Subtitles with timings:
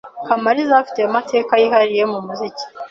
[0.27, 2.63] Kamaliza ufite amateka yihariye mu muziki